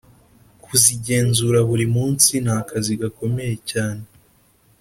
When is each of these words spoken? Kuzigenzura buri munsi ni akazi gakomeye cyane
Kuzigenzura 0.63 1.59
buri 1.69 1.85
munsi 1.95 2.31
ni 2.43 2.51
akazi 2.59 2.93
gakomeye 3.01 3.55
cyane 3.71 4.03